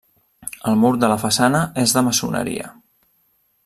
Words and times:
El 0.71 0.79
mur 0.83 0.91
de 1.03 1.11
la 1.13 1.19
façana 1.25 1.63
és 1.85 1.95
de 1.99 2.05
maçoneria. 2.09 2.75